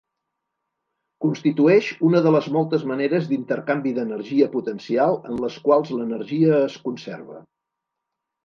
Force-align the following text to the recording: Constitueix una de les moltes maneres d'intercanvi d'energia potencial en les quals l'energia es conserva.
Constitueix 1.25 1.89
una 2.09 2.21
de 2.27 2.31
les 2.35 2.47
moltes 2.55 2.85
maneres 2.93 3.29
d'intercanvi 3.33 3.91
d'energia 3.99 4.49
potencial 4.57 5.15
en 5.33 5.39
les 5.45 5.59
quals 5.69 5.95
l'energia 5.99 6.57
es 6.63 6.83
conserva. 6.89 7.39